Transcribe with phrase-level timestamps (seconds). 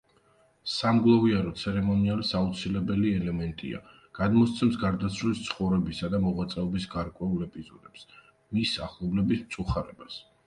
[0.75, 3.81] სამგლოვიარო ცერემონიალის აუცილებელი ელემენტია;
[4.19, 8.07] გადმოსცემს გარდაცვლილის ცხოვრებისა და მოღვაწეობის გარკვეულ ეპიზოდებს,
[8.59, 10.19] მისი ახლობლების მწუხარებას.